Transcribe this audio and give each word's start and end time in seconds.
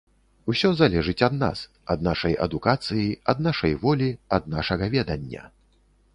Усё 0.51 0.69
залежыць 0.79 1.21
ад 1.27 1.35
нас, 1.43 1.61
ад 1.95 1.99
нашай 2.07 2.33
адукацыі, 2.47 3.05
ад 3.35 3.45
нашай 3.49 3.77
волі, 3.85 4.09
ад 4.41 4.51
нашага 4.57 4.93
ведання. 4.97 5.43